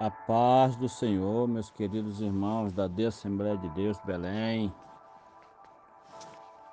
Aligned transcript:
A 0.00 0.10
paz 0.10 0.74
do 0.74 0.88
Senhor, 0.88 1.46
meus 1.46 1.70
queridos 1.70 2.20
irmãos 2.20 2.72
da 2.72 2.88
de 2.88 3.06
Assembleia 3.06 3.56
de 3.56 3.68
Deus 3.68 3.96
Belém. 4.00 4.74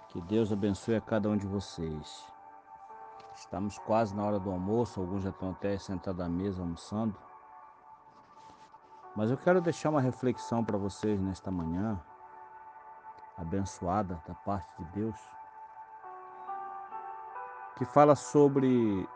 Que 0.10 0.20
Deus 0.22 0.52
abençoe 0.52 0.96
a 0.96 1.02
cada 1.02 1.30
um 1.30 1.38
de 1.38 1.46
vocês. 1.46 2.26
Estamos 3.36 3.78
quase 3.78 4.16
na 4.16 4.26
hora 4.26 4.40
do 4.40 4.50
almoço, 4.50 5.00
alguns 5.00 5.22
já 5.22 5.30
estão 5.30 5.52
até 5.52 5.78
sentados 5.78 6.20
à 6.20 6.28
mesa 6.28 6.64
almoçando. 6.64 7.16
Mas 9.16 9.30
eu 9.30 9.38
quero 9.38 9.62
deixar 9.62 9.92
uma 9.92 10.02
reflexão 10.02 10.66
para 10.66 10.80
vocês 10.80 11.22
nesta 11.22 11.52
manhã, 11.52 12.02
abençoada 13.38 14.20
da 14.28 14.34
parte 14.34 14.68
de 14.80 14.86
Deus, 14.94 15.20
que 17.78 17.86
fala 17.86 18.16
sobre 18.16 19.08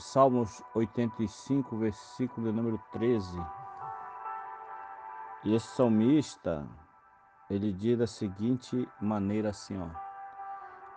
Salmos 0.00 0.62
85, 0.74 1.76
versículo 1.76 2.50
número 2.52 2.82
13. 2.92 3.38
E 5.44 5.54
esse 5.54 5.66
salmista, 5.68 6.66
ele 7.50 7.72
diz 7.72 7.98
da 7.98 8.06
seguinte 8.06 8.88
maneira 9.00 9.50
assim, 9.50 9.78
ó. 9.80 9.88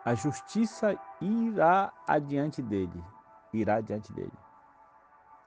A 0.06 0.16
justiça 0.16 0.98
irá 1.22 1.92
adiante 2.08 2.62
dele, 2.62 3.04
irá 3.54 3.76
adiante 3.76 4.12
dele, 4.14 4.34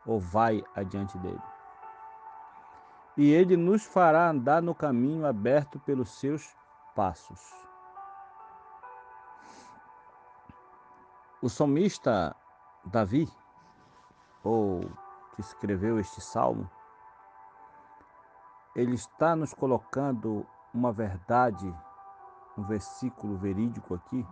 ou 0.07 0.21
vai 0.21 0.63
adiante 0.75 1.19
dele. 1.19 1.43
E 3.17 3.31
ele 3.33 3.57
nos 3.57 3.85
fará 3.85 4.29
andar 4.29 4.61
no 4.61 4.75
caminho 4.75 5.27
aberto 5.27 5.79
pelos 5.81 6.11
seus 6.11 6.55
passos. 6.95 7.55
O 11.41 11.49
salmista 11.49 12.37
Davi, 12.85 13.29
ou 14.47 14.81
que 15.35 15.41
escreveu 15.41 15.99
este 15.99 16.21
salmo, 16.21 16.71
ele 18.77 18.95
está 18.95 19.35
nos 19.35 19.53
colocando 19.53 20.47
uma 20.73 20.93
verdade, 20.93 21.75
um 22.57 22.63
versículo 22.63 23.37
verídico 23.37 23.95
aqui, 23.95 24.25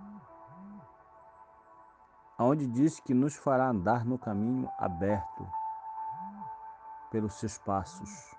onde 2.38 2.66
diz 2.66 3.00
que 3.00 3.12
nos 3.12 3.34
fará 3.34 3.69
andar 3.69 4.05
no 4.05 4.19
caminho 4.19 4.70
aberto 4.78 5.47
pelos 7.10 7.34
seus 7.34 7.58
passos. 7.58 8.36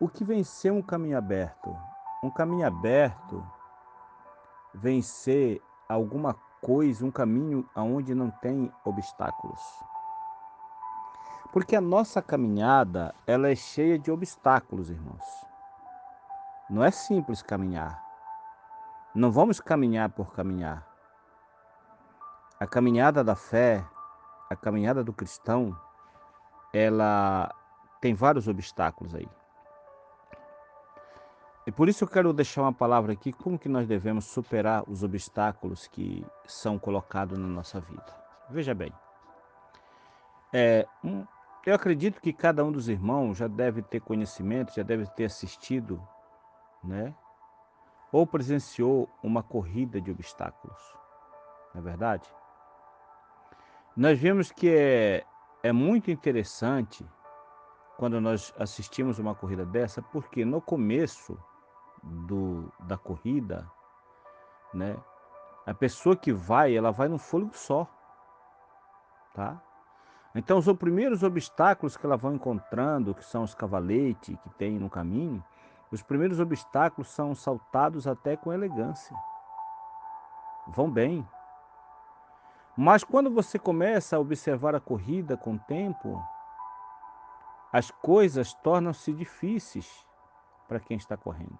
O 0.00 0.08
que 0.08 0.24
vem 0.24 0.42
ser 0.42 0.72
um 0.72 0.82
caminho 0.82 1.18
aberto? 1.18 1.76
Um 2.22 2.30
caminho 2.30 2.66
aberto 2.66 3.46
vem 4.74 5.02
ser 5.02 5.62
alguma 5.88 6.34
coisa, 6.60 7.04
um 7.04 7.10
caminho 7.10 7.68
aonde 7.74 8.14
não 8.14 8.30
tem 8.30 8.72
obstáculos. 8.84 9.60
Porque 11.52 11.74
a 11.74 11.80
nossa 11.80 12.22
caminhada, 12.22 13.14
ela 13.26 13.48
é 13.48 13.56
cheia 13.56 13.98
de 13.98 14.10
obstáculos, 14.10 14.90
irmãos. 14.90 15.24
Não 16.68 16.84
é 16.84 16.90
simples 16.90 17.42
caminhar. 17.42 18.00
Não 19.14 19.32
vamos 19.32 19.60
caminhar 19.60 20.10
por 20.10 20.32
caminhar. 20.32 20.86
A 22.60 22.66
caminhada 22.66 23.24
da 23.24 23.34
fé, 23.34 23.84
a 24.48 24.54
caminhada 24.54 25.02
do 25.02 25.12
cristão, 25.12 25.76
ela 26.72 27.52
tem 28.00 28.14
vários 28.14 28.46
obstáculos 28.46 29.14
aí. 29.14 29.28
E 31.66 31.72
por 31.72 31.88
isso 31.88 32.04
eu 32.04 32.08
quero 32.08 32.32
deixar 32.32 32.62
uma 32.62 32.72
palavra 32.72 33.12
aqui, 33.12 33.32
como 33.32 33.58
que 33.58 33.68
nós 33.68 33.86
devemos 33.86 34.24
superar 34.24 34.84
os 34.88 35.02
obstáculos 35.02 35.88
que 35.88 36.24
são 36.46 36.78
colocados 36.78 37.38
na 37.38 37.46
nossa 37.46 37.80
vida. 37.80 38.16
Veja 38.48 38.74
bem, 38.74 38.92
é, 40.52 40.86
um, 41.04 41.24
eu 41.66 41.74
acredito 41.74 42.20
que 42.20 42.32
cada 42.32 42.64
um 42.64 42.72
dos 42.72 42.88
irmãos 42.88 43.36
já 43.36 43.46
deve 43.46 43.82
ter 43.82 44.00
conhecimento, 44.00 44.74
já 44.74 44.82
deve 44.82 45.06
ter 45.08 45.24
assistido, 45.24 46.02
né? 46.82 47.14
Ou 48.10 48.26
presenciou 48.26 49.08
uma 49.22 49.42
corrida 49.42 50.00
de 50.00 50.10
obstáculos, 50.10 50.78
não 51.74 51.80
é 51.80 51.84
verdade? 51.84 52.28
Nós 53.96 54.18
vemos 54.18 54.50
que 54.50 54.68
é, 54.68 55.24
é 55.62 55.72
muito 55.72 56.10
interessante 56.10 57.06
quando 57.98 58.20
nós 58.20 58.54
assistimos 58.58 59.18
uma 59.18 59.34
corrida 59.34 59.66
dessa, 59.66 60.00
porque 60.00 60.44
no 60.44 60.60
começo 60.60 61.38
do, 62.02 62.72
da 62.80 62.96
corrida, 62.96 63.70
né? 64.72 64.96
A 65.66 65.74
pessoa 65.74 66.16
que 66.16 66.32
vai, 66.32 66.74
ela 66.74 66.90
vai 66.90 67.08
num 67.08 67.18
fôlego 67.18 67.54
só, 67.54 67.86
tá? 69.34 69.62
Então, 70.34 70.58
os 70.58 70.72
primeiros 70.74 71.22
obstáculos 71.22 71.96
que 71.96 72.06
ela 72.06 72.16
vai 72.16 72.32
encontrando, 72.32 73.14
que 73.14 73.24
são 73.24 73.42
os 73.42 73.54
cavaletes 73.54 74.38
que 74.38 74.50
tem 74.50 74.78
no 74.78 74.88
caminho, 74.88 75.42
os 75.90 76.02
primeiros 76.02 76.38
obstáculos 76.38 77.08
são 77.08 77.34
saltados 77.34 78.06
até 78.06 78.36
com 78.36 78.52
elegância. 78.52 79.16
Vão 80.68 80.88
bem. 80.88 81.26
Mas 82.76 83.02
quando 83.02 83.30
você 83.30 83.58
começa 83.58 84.16
a 84.16 84.20
observar 84.20 84.74
a 84.74 84.80
corrida 84.80 85.36
com 85.36 85.54
o 85.54 85.58
tempo, 85.58 86.22
as 87.72 87.90
coisas 87.90 88.54
tornam-se 88.54 89.12
difíceis 89.12 90.06
para 90.68 90.78
quem 90.78 90.96
está 90.96 91.16
correndo. 91.16 91.58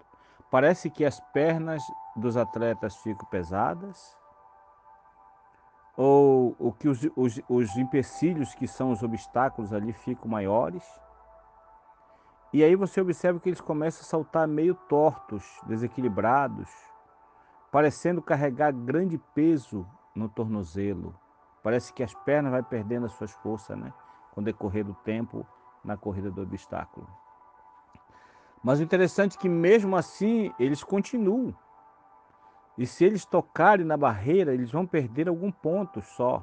Parece 0.48 0.90
que 0.90 1.04
as 1.04 1.20
pernas 1.32 1.82
dos 2.14 2.36
atletas 2.36 2.96
ficam 2.98 3.26
pesadas, 3.28 4.16
ou, 6.02 6.56
ou 6.58 6.72
que 6.72 6.88
os, 6.88 6.98
os, 7.14 7.42
os 7.46 7.76
empecilhos, 7.76 8.54
que 8.54 8.66
são 8.66 8.90
os 8.90 9.02
obstáculos 9.02 9.70
ali, 9.70 9.92
ficam 9.92 10.30
maiores. 10.30 10.82
E 12.54 12.64
aí 12.64 12.74
você 12.74 13.02
observa 13.02 13.38
que 13.38 13.50
eles 13.50 13.60
começam 13.60 14.00
a 14.00 14.04
saltar 14.04 14.48
meio 14.48 14.74
tortos, 14.74 15.44
desequilibrados, 15.66 16.70
parecendo 17.70 18.22
carregar 18.22 18.72
grande 18.72 19.18
peso 19.34 19.86
no 20.14 20.26
tornozelo. 20.26 21.14
Parece 21.62 21.92
que 21.92 22.02
as 22.02 22.14
pernas 22.14 22.52
vai 22.52 22.62
perdendo 22.62 23.04
as 23.04 23.12
suas 23.12 23.32
forças, 23.32 23.76
né? 23.76 23.92
Com 24.32 24.40
o 24.40 24.44
decorrer 24.44 24.86
do 24.86 24.94
tempo 24.94 25.46
na 25.84 25.98
corrida 25.98 26.30
do 26.30 26.40
obstáculo. 26.40 27.06
Mas 28.64 28.80
o 28.80 28.82
interessante 28.82 29.36
é 29.36 29.40
que 29.40 29.50
mesmo 29.50 29.94
assim 29.94 30.50
eles 30.58 30.82
continuam. 30.82 31.54
E 32.80 32.86
se 32.86 33.04
eles 33.04 33.26
tocarem 33.26 33.84
na 33.84 33.94
barreira, 33.94 34.54
eles 34.54 34.72
vão 34.72 34.86
perder 34.86 35.28
algum 35.28 35.52
ponto 35.52 36.00
só. 36.00 36.42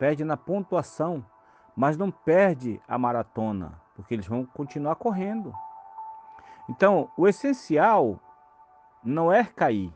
Perde 0.00 0.24
na 0.24 0.36
pontuação, 0.36 1.24
mas 1.76 1.96
não 1.96 2.10
perde 2.10 2.82
a 2.88 2.98
maratona, 2.98 3.80
porque 3.94 4.12
eles 4.12 4.26
vão 4.26 4.44
continuar 4.44 4.96
correndo. 4.96 5.54
Então, 6.68 7.08
o 7.16 7.28
essencial 7.28 8.18
não 9.04 9.32
é 9.32 9.44
cair. 9.44 9.94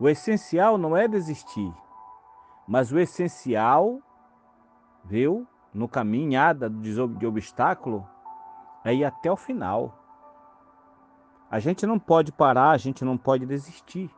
O 0.00 0.08
essencial 0.08 0.76
não 0.76 0.96
é 0.96 1.06
desistir. 1.06 1.72
Mas 2.66 2.90
o 2.90 2.98
essencial, 2.98 4.00
viu, 5.04 5.46
no 5.72 5.86
caminhada 5.86 6.68
de 6.68 7.24
obstáculo, 7.24 8.04
é 8.84 8.92
ir 8.92 9.04
até 9.04 9.30
o 9.30 9.36
final. 9.36 10.01
A 11.52 11.58
gente 11.58 11.86
não 11.86 11.98
pode 11.98 12.32
parar, 12.32 12.70
a 12.70 12.78
gente 12.78 13.04
não 13.04 13.18
pode 13.18 13.44
desistir, 13.44 14.10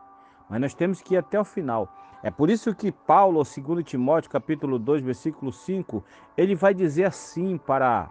mas 0.48 0.60
nós 0.60 0.72
temos 0.72 1.02
que 1.02 1.14
ir 1.14 1.16
até 1.16 1.38
o 1.40 1.44
final. 1.44 1.92
É 2.22 2.30
por 2.30 2.48
isso 2.48 2.72
que 2.72 2.92
Paulo, 2.92 3.42
2 3.42 3.84
Timóteo, 3.84 4.30
capítulo 4.30 4.78
2, 4.78 5.02
versículo 5.02 5.52
5, 5.52 6.04
ele 6.36 6.54
vai 6.54 6.72
dizer 6.72 7.06
assim 7.06 7.58
para, 7.58 8.08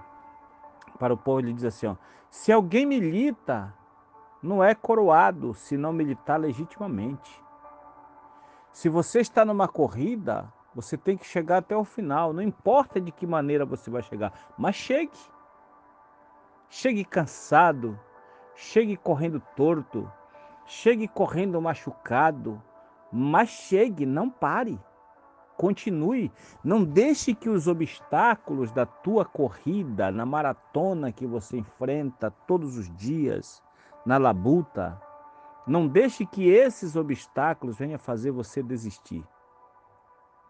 para 0.99 1.13
o 1.13 1.17
povo, 1.17 1.39
ele 1.39 1.53
diz 1.53 1.63
assim, 1.63 1.87
ó, 1.87 1.95
se 2.29 2.51
alguém 2.51 2.85
milita, 2.85 3.73
não 4.41 4.61
é 4.61 4.75
coroado, 4.75 5.53
se 5.53 5.77
não 5.77 5.93
militar 5.93 6.37
legitimamente. 6.37 7.41
Se 8.73 8.89
você 8.89 9.21
está 9.21 9.45
numa 9.45 9.69
corrida, 9.69 10.51
você 10.75 10.97
tem 10.97 11.15
que 11.15 11.25
chegar 11.25 11.59
até 11.59 11.77
o 11.77 11.85
final, 11.85 12.33
não 12.33 12.41
importa 12.41 12.99
de 12.99 13.09
que 13.09 13.25
maneira 13.25 13.65
você 13.65 13.89
vai 13.89 14.03
chegar, 14.03 14.33
mas 14.57 14.75
chegue. 14.75 15.17
Chegue 16.69 17.05
cansado, 17.05 17.97
chegue 18.55 18.97
correndo 18.97 19.41
torto, 19.55 20.11
chegue 20.65 21.07
correndo 21.07 21.61
machucado, 21.61 22.61
mas 23.11 23.49
chegue, 23.49 24.05
não 24.05 24.29
pare. 24.29 24.79
Continue, 25.55 26.31
não 26.63 26.83
deixe 26.83 27.33
que 27.33 27.47
os 27.47 27.67
obstáculos 27.67 28.71
da 28.71 28.85
tua 28.85 29.23
corrida, 29.23 30.11
na 30.11 30.25
maratona 30.25 31.11
que 31.11 31.27
você 31.27 31.57
enfrenta 31.57 32.31
todos 32.47 32.75
os 32.75 32.89
dias, 32.95 33.61
na 34.05 34.17
labuta, 34.17 34.99
não 35.67 35.87
deixe 35.87 36.25
que 36.25 36.49
esses 36.49 36.95
obstáculos 36.95 37.77
venham 37.77 37.99
fazer 37.99 38.31
você 38.31 38.63
desistir. 38.63 39.23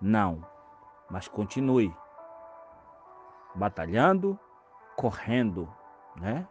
Não, 0.01 0.43
mas 1.09 1.27
continue 1.27 1.93
batalhando, 3.55 4.39
correndo, 4.95 5.71
né? 6.15 6.47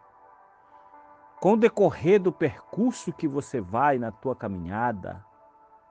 Com 1.43 1.55
o 1.55 1.57
decorrer 1.57 2.21
do 2.21 2.31
percurso 2.31 3.11
que 3.11 3.27
você 3.27 3.59
vai 3.59 3.99
na 3.99 4.13
tua 4.13 4.33
caminhada, 4.33 5.21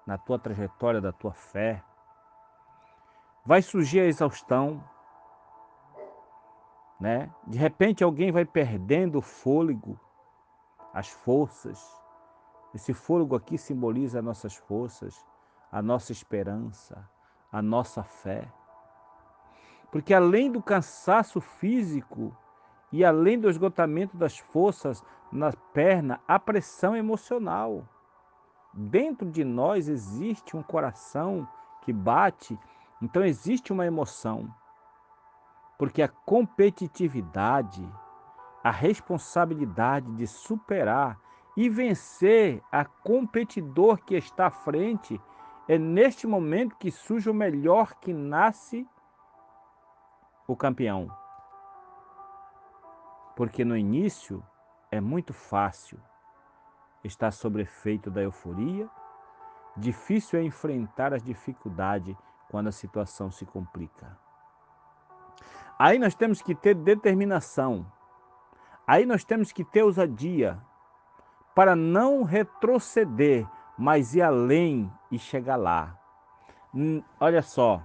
na 0.07 0.17
tua 0.17 0.39
trajetória 0.39 0.99
da 0.99 1.13
tua 1.13 1.35
fé, 1.35 1.85
vai 3.45 3.61
surgir 3.61 4.01
a 4.01 4.07
exaustão, 4.07 4.83
né? 6.99 7.31
De 7.47 7.59
repente 7.59 8.03
alguém 8.03 8.33
vai 8.33 8.47
perdendo 8.47 9.19
o 9.19 9.21
fôlego, 9.21 10.01
as 10.95 11.11
forças. 11.11 12.03
Esse 12.75 12.95
fôlego 12.95 13.37
aqui 13.37 13.59
simboliza 13.59 14.21
as 14.21 14.25
nossas 14.25 14.57
forças, 14.57 15.23
a 15.71 15.83
nossa 15.83 16.13
esperança, 16.13 17.07
a 17.53 17.61
nossa 17.61 18.03
fé. 18.03 18.51
Porque 19.91 20.15
além 20.15 20.51
do 20.51 20.63
cansaço 20.63 21.43
físico 21.43 22.35
e 22.93 23.05
além 23.05 23.39
do 23.39 23.49
esgotamento 23.49 24.17
das 24.17 24.39
forças 24.39 25.03
na 25.33 25.53
perna, 25.73 26.21
a 26.29 26.39
pressão 26.39 26.95
emocional. 26.95 27.89
Dentro 28.75 29.31
de 29.31 29.45
nós 29.45 29.89
existe 29.89 30.57
um 30.57 30.63
coração 30.63 31.49
que 31.83 31.93
bate, 31.93 32.59
então 33.01 33.25
existe 33.25 33.73
uma 33.73 33.87
emoção 33.87 34.53
porque 35.83 36.01
a 36.01 36.07
competitividade, 36.07 37.85
a 38.63 38.71
responsabilidade 38.71 40.13
de 40.13 40.29
superar 40.29 41.19
e 41.57 41.69
vencer 41.69 42.63
a 42.71 42.85
competidor 42.85 43.99
que 43.99 44.15
está 44.15 44.47
à 44.47 44.51
frente, 44.53 45.21
é 45.67 45.77
neste 45.77 46.25
momento 46.25 46.77
que 46.77 46.89
surge 46.89 47.29
o 47.29 47.35
melhor 47.35 47.95
que 47.97 48.13
nasce 48.13 48.87
o 50.47 50.55
campeão. 50.55 51.11
Porque 53.35 53.65
no 53.65 53.77
início 53.77 54.45
é 54.91 55.01
muito 55.01 55.33
fácil 55.33 55.99
estar 57.03 57.31
sob 57.31 57.61
efeito 57.61 58.11
da 58.11 58.23
euforia, 58.23 58.89
difícil 59.77 60.39
é 60.39 60.43
enfrentar 60.43 61.13
as 61.13 61.23
dificuldades 61.23 62.17
quando 62.51 62.69
a 62.69 62.73
situação 62.73 63.31
se 63.31 63.47
complica. 63.47 64.19
Aí 65.79 65.99
nós 65.99 66.15
temos 66.15 66.43
que 66.43 66.55
ter 66.55 66.75
determinação. 66.75 67.87
Aí 68.87 69.07
nós 69.07 69.25
temos 69.25 69.51
que 69.51 69.65
ter 69.65 69.83
ousadia 69.83 70.61
para 71.55 71.75
não 71.75 72.23
retroceder, 72.23 73.47
mas 73.79 74.15
ir 74.15 74.23
além 74.23 74.93
e 75.11 75.19
chegar 75.19 75.57
lá. 75.57 75.99
Hum, 76.75 77.03
olha 77.19 77.43
só, 77.43 77.83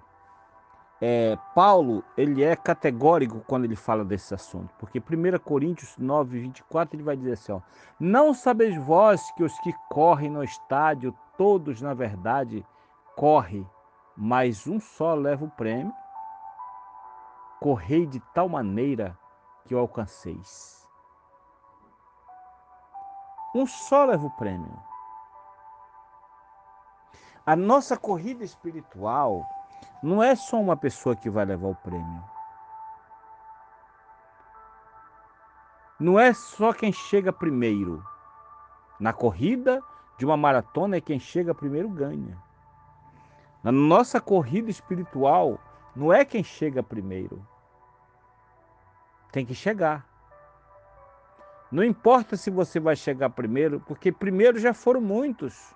é, 1.01 1.37
Paulo 1.53 2.03
ele 2.17 2.43
é 2.43 2.55
categórico 2.55 3.43
quando 3.47 3.65
ele 3.65 3.75
fala 3.75 4.03
desse 4.03 4.33
assunto, 4.33 4.73
porque 4.79 4.99
1 4.99 5.39
Coríntios 5.39 5.95
9, 5.97 6.39
24 6.39 6.95
ele 6.95 7.03
vai 7.03 7.15
dizer 7.15 7.33
assim: 7.33 7.51
ó, 7.51 7.61
Não 7.99 8.33
sabeis 8.33 8.75
vós 8.77 9.31
que 9.31 9.43
os 9.43 9.57
que 9.59 9.73
correm 9.89 10.29
no 10.29 10.43
estádio, 10.43 11.15
todos 11.37 11.81
na 11.81 11.93
verdade 11.93 12.65
correm, 13.15 13.67
mas 14.15 14.67
um 14.67 14.79
só 14.79 15.13
leva 15.13 15.45
o 15.45 15.49
prêmio? 15.51 15.93
correi 17.59 18.05
de 18.05 18.19
tal 18.33 18.47
maneira 18.47 19.17
que 19.65 19.75
o 19.75 19.79
alcanceis. 19.79 20.87
Um 23.55 23.65
só 23.65 24.05
leva 24.05 24.25
o 24.25 24.31
prêmio. 24.31 24.79
A 27.45 27.55
nossa 27.55 27.97
corrida 27.97 28.43
espiritual 28.43 29.47
não 30.01 30.21
é 30.21 30.35
só 30.35 30.59
uma 30.59 30.77
pessoa 30.77 31.15
que 31.15 31.29
vai 31.29 31.45
levar 31.45 31.67
o 31.67 31.75
prêmio. 31.75 32.23
Não 35.99 36.19
é 36.19 36.33
só 36.33 36.73
quem 36.73 36.91
chega 36.91 37.33
primeiro. 37.33 38.03
Na 38.99 39.11
corrida 39.11 39.81
de 40.17 40.25
uma 40.25 40.37
maratona 40.37 40.97
é 40.97 41.01
quem 41.01 41.19
chega 41.19 41.55
primeiro 41.55 41.89
ganha. 41.89 42.37
Na 43.63 43.71
nossa 43.71 44.21
corrida 44.21 44.69
espiritual, 44.69 45.59
não 45.95 46.13
é 46.13 46.23
quem 46.23 46.43
chega 46.43 46.83
primeiro. 46.83 47.45
Tem 49.31 49.45
que 49.45 49.55
chegar. 49.55 50.05
Não 51.71 51.83
importa 51.83 52.37
se 52.37 52.49
você 52.49 52.79
vai 52.79 52.95
chegar 52.95 53.29
primeiro, 53.31 53.79
porque 53.81 54.11
primeiro 54.11 54.59
já 54.59 54.73
foram 54.73 55.01
muitos. 55.01 55.75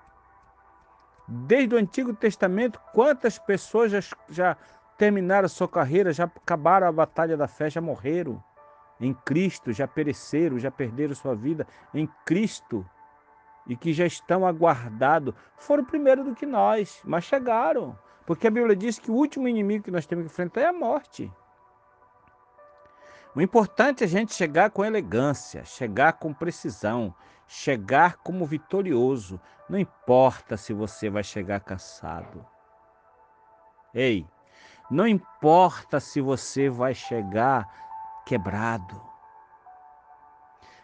Desde 1.34 1.74
o 1.74 1.78
Antigo 1.78 2.14
Testamento, 2.14 2.78
quantas 2.92 3.40
pessoas 3.40 3.90
já, 3.90 4.00
já 4.28 4.58
terminaram 4.98 5.48
sua 5.48 5.68
carreira, 5.68 6.12
já 6.12 6.26
acabaram 6.26 6.86
a 6.86 6.92
batalha 6.92 7.38
da 7.38 7.48
fé, 7.48 7.70
já 7.70 7.80
morreram 7.80 8.44
em 9.00 9.14
Cristo, 9.14 9.72
já 9.72 9.88
pereceram, 9.88 10.60
já 10.60 10.70
perderam 10.70 11.16
sua 11.16 11.34
vida 11.34 11.66
em 11.94 12.06
Cristo 12.26 12.86
e 13.66 13.78
que 13.78 13.94
já 13.94 14.06
estão 14.06 14.46
aguardados, 14.46 15.34
foram 15.56 15.86
primeiro 15.86 16.22
do 16.22 16.36
que 16.36 16.46
nós, 16.46 17.02
mas 17.06 17.24
chegaram. 17.24 17.98
Porque 18.26 18.48
a 18.48 18.52
Bíblia 18.52 18.76
diz 18.76 19.00
que 19.00 19.10
o 19.10 19.16
último 19.16 19.48
inimigo 19.48 19.86
que 19.86 19.92
nós 19.92 20.06
temos 20.06 20.26
que 20.26 20.32
enfrentar 20.34 20.60
é 20.60 20.66
a 20.66 20.74
morte. 20.74 21.32
O 23.34 23.40
importante 23.40 24.04
é 24.04 24.06
a 24.06 24.10
gente 24.10 24.34
chegar 24.34 24.70
com 24.72 24.84
elegância, 24.84 25.64
chegar 25.64 26.12
com 26.14 26.34
precisão, 26.34 27.16
chegar 27.54 28.16
como 28.24 28.46
vitorioso. 28.46 29.38
Não 29.68 29.78
importa 29.78 30.56
se 30.56 30.72
você 30.72 31.10
vai 31.10 31.22
chegar 31.22 31.60
cansado. 31.60 32.46
Ei, 33.94 34.26
não 34.90 35.06
importa 35.06 36.00
se 36.00 36.22
você 36.22 36.70
vai 36.70 36.94
chegar 36.94 37.70
quebrado. 38.26 39.02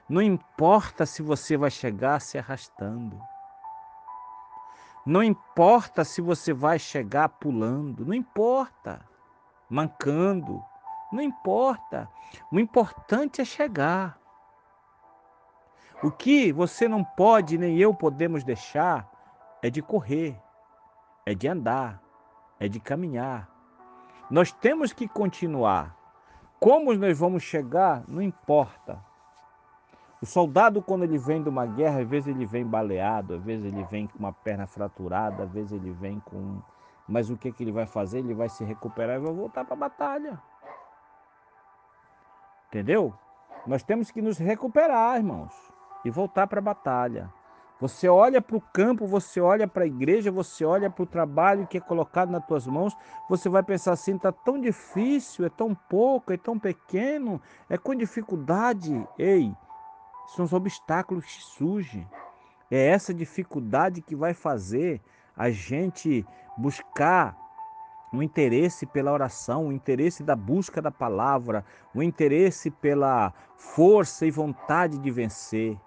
Não 0.10 0.22
importa 0.22 1.06
se 1.06 1.22
você 1.22 1.56
vai 1.56 1.72
chegar 1.72 2.20
se 2.20 2.38
arrastando. 2.38 3.18
Não 5.06 5.24
importa 5.24 6.04
se 6.04 6.20
você 6.20 6.52
vai 6.52 6.78
chegar 6.78 7.30
pulando, 7.30 8.06
não 8.06 8.14
importa, 8.14 9.06
mancando, 9.70 10.62
não 11.14 11.22
importa. 11.22 12.10
O 12.52 12.60
importante 12.60 13.40
é 13.40 13.46
chegar. 13.46 14.20
O 16.04 16.12
que 16.12 16.52
você 16.52 16.88
não 16.88 17.04
pode 17.04 17.58
nem 17.58 17.78
eu 17.78 17.94
podemos 17.94 18.44
deixar 18.44 19.10
é 19.64 19.70
de 19.70 19.82
correr, 19.82 20.40
é 21.26 21.34
de 21.34 21.48
andar, 21.48 22.02
é 22.60 22.68
de 22.68 22.80
caminhar. 22.80 23.50
Nós 24.30 24.52
temos 24.52 24.94
que 24.94 25.08
continuar. 25.08 25.98
Como 26.60 26.94
nós 26.94 27.18
vamos 27.18 27.42
chegar, 27.42 28.04
não 28.08 28.22
importa. 28.22 29.04
O 30.22 30.26
soldado, 30.26 30.82
quando 30.82 31.04
ele 31.04 31.18
vem 31.18 31.42
de 31.42 31.50
uma 31.50 31.66
guerra, 31.66 32.02
às 32.02 32.08
vezes 32.08 32.28
ele 32.28 32.46
vem 32.46 32.66
baleado, 32.66 33.36
às 33.36 33.44
vezes 33.44 33.66
ele 33.66 33.84
vem 33.86 34.08
com 34.08 34.20
uma 34.20 34.34
perna 34.34 34.68
fraturada, 34.68 35.44
às 35.44 35.52
vezes 35.52 35.72
ele 35.72 35.92
vem 35.92 36.20
com. 36.20 36.62
Mas 37.08 37.30
o 37.30 37.38
que, 37.38 37.52
que 37.52 37.64
ele 37.64 37.72
vai 37.72 37.86
fazer? 37.88 38.20
Ele 38.20 38.34
vai 38.34 38.50
se 38.50 38.64
recuperar 38.64 39.18
e 39.18 39.20
vai 39.20 39.34
voltar 39.34 39.66
para 39.66 39.74
a 39.74 39.80
batalha. 39.80 40.42
Entendeu? 42.68 43.14
Nós 43.66 43.82
temos 43.84 44.12
que 44.12 44.22
nos 44.22 44.38
recuperar, 44.38 45.18
irmãos, 45.18 45.54
e 46.08 46.12
voltar 46.12 46.48
para 46.48 46.60
a 46.60 46.64
batalha. 46.64 47.32
Você 47.80 48.10
olha 48.10 48.42
para 48.42 48.58
o 48.58 48.62
campo, 48.62 49.06
você 49.06 49.40
olha 49.40 49.68
para 49.68 49.84
a 49.84 49.88
igreja, 49.88 50.32
você 50.32 50.66
olha 50.66 50.90
para 50.90 51.04
o 51.04 51.08
trabalho 51.08 51.68
que 51.68 51.78
é 51.78 51.82
colocado 51.82 52.32
nas 52.32 52.44
tuas 52.48 52.66
mãos, 52.66 52.98
você 53.30 53.48
vai 53.50 53.62
pensar 53.62 53.92
assim: 53.92 54.16
está 54.16 54.32
tão 54.32 54.60
difícil, 54.60 55.46
é 55.46 55.50
tão 55.50 55.76
pouco, 55.76 56.34
é 56.34 56.38
tão 56.38 56.58
pequeno, 56.58 57.40
é 57.70 57.78
com 57.78 57.94
dificuldade. 57.94 59.08
Ei, 59.20 59.54
são 60.36 60.46
os 60.46 60.54
obstáculos 60.54 61.26
que 61.26 61.44
surgem. 61.44 62.08
É 62.72 62.88
essa 62.90 63.14
dificuldade 63.14 64.02
que 64.02 64.16
vai 64.16 64.34
fazer 64.34 65.00
a 65.36 65.52
gente 65.52 66.26
buscar 66.58 67.38
o 68.12 68.24
interesse 68.24 68.86
pela 68.88 69.12
oração, 69.12 69.68
o 69.68 69.72
interesse 69.72 70.24
da 70.24 70.36
busca 70.36 70.82
da 70.82 70.92
palavra, 70.92 71.64
o 71.94 72.02
interesse 72.02 72.72
pela 72.72 73.34
força 73.56 74.26
e 74.26 74.32
vontade 74.32 74.98
de 74.98 75.12
vencer. 75.12 75.78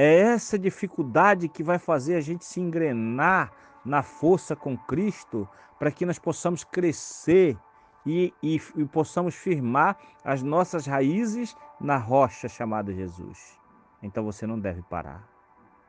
É 0.00 0.20
essa 0.20 0.56
dificuldade 0.56 1.48
que 1.48 1.60
vai 1.60 1.76
fazer 1.76 2.14
a 2.14 2.20
gente 2.20 2.44
se 2.44 2.60
engrenar 2.60 3.50
na 3.84 4.00
força 4.00 4.54
com 4.54 4.78
Cristo 4.78 5.48
para 5.76 5.90
que 5.90 6.06
nós 6.06 6.20
possamos 6.20 6.62
crescer 6.62 7.58
e, 8.06 8.32
e, 8.40 8.60
e, 8.76 8.84
possamos 8.84 9.34
firmar 9.34 9.98
as 10.24 10.40
nossas 10.40 10.86
raízes 10.86 11.56
na 11.80 11.96
rocha 11.96 12.48
chamada 12.48 12.94
Jesus. 12.94 13.58
Então 14.00 14.24
você 14.24 14.46
não 14.46 14.56
deve 14.56 14.82
parar, 14.82 15.28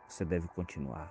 você 0.07 0.25
deve 0.25 0.47
continuar, 0.47 1.07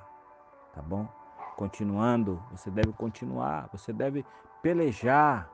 tá 0.74 0.82
bom? 0.82 1.08
continuando, 1.54 2.42
você 2.50 2.68
deve 2.68 2.92
continuar, 2.92 3.68
você 3.70 3.92
deve 3.92 4.26
pelejar. 4.60 5.48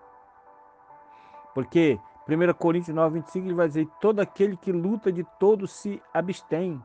Porque 1.55 2.01
1 2.27 2.55
Coríntios 2.55 2.97
9, 2.97 3.21
25 3.21 3.47
ele 3.47 3.55
vai 3.55 3.69
dizer: 3.69 3.87
todo 4.01 4.21
aquele 4.21 4.57
que 4.57 4.73
luta 4.73 5.13
de 5.13 5.25
todo 5.39 5.67
se 5.67 6.03
abstém. 6.15 6.83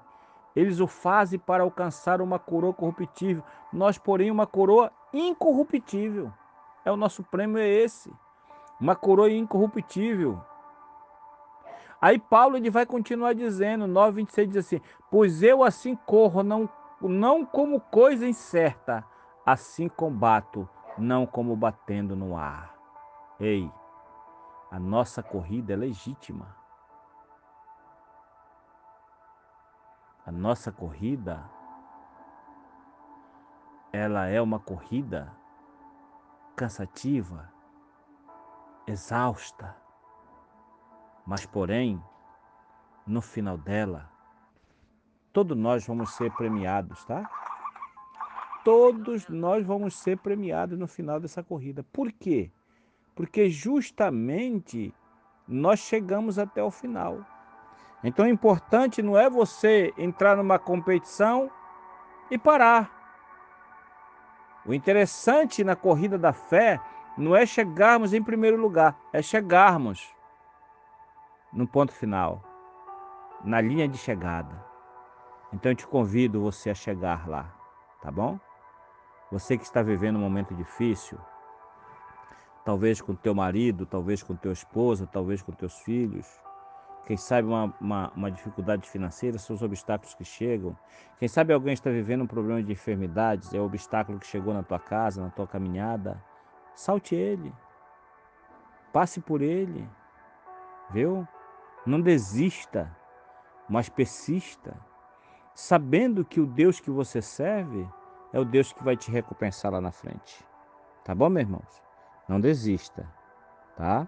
Eles 0.59 0.81
o 0.81 0.87
fazem 0.87 1.39
para 1.39 1.63
alcançar 1.63 2.21
uma 2.21 2.37
coroa 2.37 2.73
corruptível. 2.73 3.41
Nós, 3.71 3.97
porém, 3.97 4.29
uma 4.29 4.45
coroa 4.45 4.91
incorruptível. 5.13 6.33
É 6.83 6.91
o 6.91 6.97
nosso 6.97 7.23
prêmio 7.23 7.57
é 7.57 7.65
esse. 7.65 8.11
Uma 8.77 8.93
coroa 8.93 9.31
incorruptível. 9.31 10.41
Aí 12.01 12.19
Paulo 12.19 12.57
ele 12.57 12.69
vai 12.69 12.85
continuar 12.85 13.33
dizendo, 13.33 13.87
9:26 13.87 14.47
diz 14.49 14.57
assim: 14.57 14.81
"Pois 15.09 15.41
eu 15.41 15.63
assim 15.63 15.95
corro, 15.95 16.43
não 16.43 16.69
não 17.01 17.45
como 17.45 17.79
coisa 17.79 18.27
incerta, 18.27 19.05
assim 19.45 19.87
combato, 19.87 20.67
não 20.97 21.25
como 21.25 21.55
batendo 21.55 22.17
no 22.17 22.35
ar. 22.35 22.75
Ei, 23.39 23.71
A 24.71 24.79
nossa 24.79 25.23
corrida 25.23 25.73
é 25.73 25.75
legítima. 25.75 26.58
A 30.29 30.31
nossa 30.31 30.71
corrida 30.71 31.43
ela 33.91 34.27
é 34.27 34.39
uma 34.39 34.59
corrida 34.59 35.35
cansativa, 36.55 37.51
exausta, 38.85 39.75
mas 41.25 41.47
porém, 41.47 41.99
no 43.07 43.23
final 43.23 43.57
dela, 43.57 44.07
todos 45.33 45.57
nós 45.57 45.87
vamos 45.87 46.13
ser 46.13 46.31
premiados, 46.33 47.03
tá? 47.05 47.27
Todos 48.63 49.27
nós 49.29 49.65
vamos 49.65 49.97
ser 49.97 50.19
premiados 50.19 50.77
no 50.77 50.87
final 50.87 51.19
dessa 51.19 51.41
corrida. 51.41 51.83
Por 51.91 52.11
quê? 52.11 52.51
Porque 53.15 53.49
justamente 53.49 54.93
nós 55.47 55.79
chegamos 55.79 56.37
até 56.37 56.61
o 56.61 56.69
final. 56.69 57.25
Então, 58.03 58.25
o 58.25 58.29
importante 58.29 59.01
não 59.01 59.17
é 59.17 59.29
você 59.29 59.93
entrar 59.97 60.37
numa 60.37 60.57
competição 60.57 61.51
e 62.31 62.37
parar. 62.37 62.89
O 64.65 64.73
interessante 64.73 65.63
na 65.63 65.75
corrida 65.75 66.17
da 66.17 66.31
fé 66.31 66.79
não 67.17 67.35
é 67.35 67.45
chegarmos 67.45 68.13
em 68.13 68.23
primeiro 68.23 68.55
lugar, 68.55 68.97
é 69.11 69.21
chegarmos 69.21 70.15
no 71.51 71.67
ponto 71.67 71.91
final, 71.91 72.43
na 73.43 73.59
linha 73.59 73.87
de 73.87 73.97
chegada. 73.97 74.63
Então 75.51 75.71
eu 75.71 75.75
te 75.75 75.87
convido 75.87 76.41
você 76.41 76.69
a 76.69 76.75
chegar 76.75 77.27
lá, 77.27 77.51
tá 78.01 78.11
bom? 78.11 78.39
Você 79.31 79.57
que 79.57 79.63
está 79.63 79.81
vivendo 79.81 80.17
um 80.17 80.21
momento 80.21 80.55
difícil, 80.55 81.19
talvez 82.63 83.01
com 83.01 83.15
teu 83.15 83.33
marido, 83.33 83.85
talvez 83.85 84.23
com 84.23 84.35
teu 84.35 84.51
esposa, 84.51 85.07
talvez 85.07 85.41
com 85.41 85.51
teus 85.51 85.79
filhos, 85.79 86.27
quem 87.09 87.17
sabe 87.17 87.47
uma, 87.47 87.73
uma, 87.81 88.11
uma, 88.15 88.29
dificuldade 88.29 88.87
financeira, 88.87 89.39
são 89.39 89.55
os 89.55 89.63
obstáculos 89.63 90.13
que 90.13 90.23
chegam. 90.23 90.77
Quem 91.17 91.27
sabe 91.27 91.51
alguém 91.51 91.73
está 91.73 91.89
vivendo 91.89 92.21
um 92.21 92.27
problema 92.27 92.61
de 92.61 92.71
enfermidades, 92.71 93.51
é 93.51 93.59
o 93.59 93.65
obstáculo 93.65 94.19
que 94.19 94.27
chegou 94.27 94.53
na 94.53 94.61
tua 94.61 94.77
casa, 94.77 95.23
na 95.23 95.31
tua 95.31 95.47
caminhada. 95.47 96.23
Salte 96.75 97.15
ele, 97.15 97.51
passe 98.93 99.19
por 99.19 99.41
ele, 99.41 99.89
viu? 100.91 101.27
Não 101.83 101.99
desista, 101.99 102.95
mas 103.67 103.89
persista, 103.89 104.77
sabendo 105.55 106.23
que 106.23 106.39
o 106.39 106.45
Deus 106.45 106.79
que 106.79 106.91
você 106.91 107.23
serve 107.23 107.89
é 108.31 108.39
o 108.39 108.45
Deus 108.45 108.71
que 108.71 108.83
vai 108.83 108.95
te 108.95 109.09
recompensar 109.09 109.71
lá 109.71 109.81
na 109.81 109.91
frente. 109.91 110.45
Tá 111.03 111.15
bom, 111.15 111.27
meus 111.27 111.47
irmãos? 111.47 111.83
Não 112.27 112.39
desista, 112.39 113.11
tá? 113.75 114.07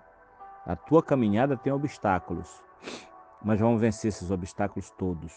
A 0.68 0.76
tua 0.76 1.02
caminhada 1.02 1.58
tem 1.58 1.74
obstáculos, 1.74 2.64
mas 3.44 3.60
vamos 3.60 3.82
vencer 3.82 4.10
esses 4.10 4.30
obstáculos 4.30 4.90
todos, 4.92 5.34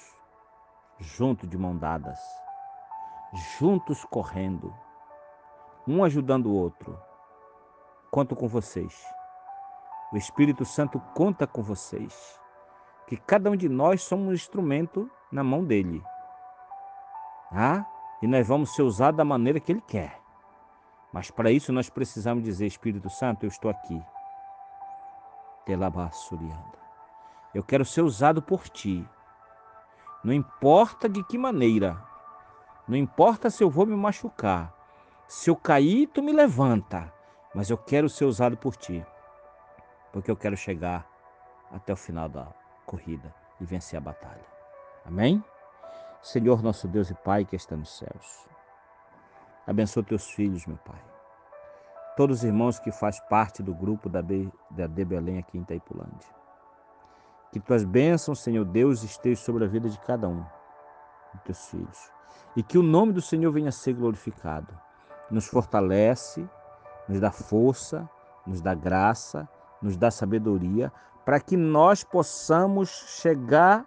junto 0.98 1.46
de 1.46 1.56
mão 1.56 1.76
dadas, 1.76 2.18
juntos 3.58 4.04
correndo, 4.04 4.74
um 5.86 6.04
ajudando 6.04 6.46
o 6.46 6.54
outro. 6.54 6.98
Conto 8.10 8.36
com 8.36 8.46
vocês. 8.46 9.04
O 10.12 10.16
Espírito 10.16 10.64
Santo 10.64 11.00
conta 11.14 11.46
com 11.46 11.62
vocês. 11.62 12.40
Que 13.06 13.16
cada 13.16 13.50
um 13.50 13.56
de 13.56 13.68
nós 13.68 14.02
somos 14.02 14.28
um 14.28 14.32
instrumento 14.32 15.10
na 15.30 15.42
mão 15.42 15.64
dele. 15.64 16.02
Ah, 17.50 17.84
e 18.22 18.26
nós 18.26 18.46
vamos 18.46 18.74
ser 18.74 18.82
usados 18.82 19.18
da 19.18 19.24
maneira 19.24 19.60
que 19.60 19.72
ele 19.72 19.82
quer. 19.82 20.20
Mas 21.12 21.30
para 21.30 21.50
isso 21.50 21.72
nós 21.72 21.90
precisamos 21.90 22.42
dizer: 22.44 22.66
Espírito 22.66 23.10
Santo, 23.10 23.44
eu 23.44 23.48
estou 23.48 23.70
aqui. 23.70 24.00
Telabassurianda. 25.66 26.83
Eu 27.54 27.62
quero 27.62 27.84
ser 27.84 28.02
usado 28.02 28.42
por 28.42 28.68
ti. 28.68 29.08
Não 30.24 30.32
importa 30.32 31.08
de 31.08 31.22
que 31.22 31.38
maneira. 31.38 31.96
Não 32.88 32.96
importa 32.96 33.48
se 33.48 33.62
eu 33.62 33.70
vou 33.70 33.86
me 33.86 33.94
machucar. 33.94 34.74
Se 35.28 35.48
eu 35.48 35.56
cair, 35.56 36.08
tu 36.08 36.22
me 36.22 36.32
levanta. 36.32 37.12
Mas 37.54 37.70
eu 37.70 37.78
quero 37.78 38.08
ser 38.08 38.24
usado 38.24 38.56
por 38.56 38.74
ti. 38.74 39.06
Porque 40.12 40.30
eu 40.30 40.36
quero 40.36 40.56
chegar 40.56 41.06
até 41.70 41.92
o 41.92 41.96
final 41.96 42.28
da 42.28 42.48
corrida 42.84 43.32
e 43.60 43.64
vencer 43.64 43.96
a 43.96 44.00
batalha. 44.00 44.44
Amém? 45.04 45.42
Senhor 46.22 46.62
nosso 46.62 46.88
Deus 46.88 47.10
e 47.10 47.14
Pai 47.14 47.44
que 47.44 47.54
está 47.54 47.76
nos 47.76 47.96
céus. 47.96 48.48
Abençoa 49.66 50.02
teus 50.02 50.30
filhos, 50.30 50.66
meu 50.66 50.78
Pai. 50.78 51.00
Todos 52.16 52.38
os 52.38 52.44
irmãos 52.44 52.78
que 52.78 52.90
faz 52.90 53.20
parte 53.28 53.62
do 53.62 53.74
grupo 53.74 54.08
da, 54.08 54.22
B, 54.22 54.50
da 54.70 54.86
D 54.86 55.04
Belém 55.04 55.38
aqui 55.38 55.58
em 55.58 55.62
Itaipulândia. 55.62 56.43
Que 57.54 57.60
tuas 57.60 57.84
bênçãos, 57.84 58.40
Senhor 58.40 58.64
Deus, 58.64 59.04
estejam 59.04 59.44
sobre 59.44 59.64
a 59.64 59.68
vida 59.68 59.88
de 59.88 59.96
cada 60.00 60.26
um 60.26 60.44
dos 61.32 61.42
teus 61.44 61.68
filhos. 61.68 62.10
E 62.56 62.64
que 62.64 62.76
o 62.76 62.82
nome 62.82 63.12
do 63.12 63.22
Senhor 63.22 63.52
venha 63.52 63.68
a 63.68 63.72
ser 63.72 63.92
glorificado. 63.92 64.76
Nos 65.30 65.46
fortalece, 65.46 66.50
nos 67.08 67.20
dá 67.20 67.30
força, 67.30 68.10
nos 68.44 68.60
dá 68.60 68.74
graça, 68.74 69.48
nos 69.80 69.96
dá 69.96 70.10
sabedoria, 70.10 70.92
para 71.24 71.38
que 71.38 71.56
nós 71.56 72.02
possamos 72.02 72.88
chegar 73.20 73.84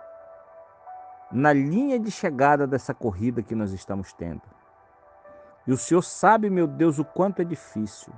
na 1.30 1.52
linha 1.52 2.00
de 2.00 2.10
chegada 2.10 2.66
dessa 2.66 2.94
corrida 2.94 3.44
que 3.44 3.54
nós 3.54 3.74
estamos 3.74 4.14
tendo. 4.14 4.44
E 5.68 5.74
o 5.74 5.78
Senhor 5.78 6.04
sabe, 6.04 6.50
meu 6.50 6.68
Deus, 6.68 7.00
o 7.00 7.04
quanto 7.04 7.42
é 7.42 7.44
difícil. 7.44 8.14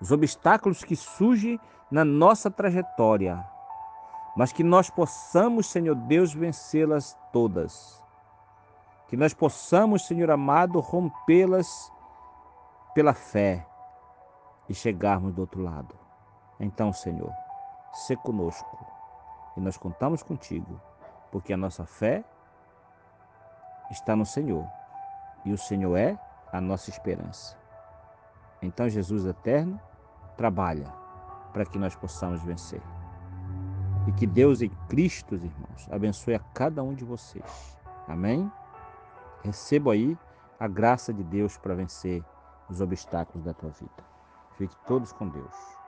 Os 0.00 0.10
obstáculos 0.10 0.82
que 0.82 0.96
surgem 0.96 1.60
na 1.90 2.06
nossa 2.06 2.50
trajetória 2.50 3.52
mas 4.36 4.52
que 4.52 4.64
nós 4.64 4.90
possamos, 4.90 5.66
Senhor 5.66 5.94
Deus, 5.94 6.34
vencê-las 6.34 7.16
todas. 7.32 8.02
Que 9.08 9.16
nós 9.16 9.32
possamos, 9.32 10.06
Senhor 10.06 10.30
amado, 10.30 10.80
rompê-las 10.80 11.92
pela 12.94 13.14
fé 13.14 13.66
e 14.68 14.74
chegarmos 14.74 15.32
do 15.32 15.42
outro 15.42 15.62
lado. 15.62 15.94
Então, 16.58 16.92
Senhor, 16.92 17.32
se 17.92 18.16
conosco 18.16 18.78
e 19.56 19.60
nós 19.60 19.76
contamos 19.76 20.22
contigo, 20.22 20.80
porque 21.30 21.52
a 21.52 21.56
nossa 21.56 21.84
fé 21.84 22.24
está 23.90 24.16
no 24.16 24.26
Senhor 24.26 24.66
e 25.44 25.52
o 25.52 25.58
Senhor 25.58 25.96
é 25.96 26.18
a 26.52 26.60
nossa 26.60 26.90
esperança. 26.90 27.56
Então, 28.62 28.88
Jesus 28.88 29.26
eterno, 29.26 29.78
trabalha 30.36 30.90
para 31.52 31.64
que 31.64 31.78
nós 31.78 31.94
possamos 31.94 32.42
vencer. 32.42 32.82
E 34.06 34.12
que 34.12 34.26
Deus 34.26 34.60
em 34.60 34.70
Cristo, 34.88 35.34
irmãos, 35.34 35.88
abençoe 35.90 36.34
a 36.34 36.38
cada 36.38 36.82
um 36.82 36.94
de 36.94 37.04
vocês. 37.04 37.78
Amém? 38.06 38.50
Receba 39.42 39.92
aí 39.92 40.16
a 40.60 40.68
graça 40.68 41.12
de 41.12 41.22
Deus 41.24 41.56
para 41.56 41.74
vencer 41.74 42.22
os 42.68 42.80
obstáculos 42.80 43.44
da 43.44 43.54
tua 43.54 43.70
vida. 43.70 44.04
Fique 44.56 44.76
todos 44.86 45.12
com 45.12 45.28
Deus. 45.28 45.83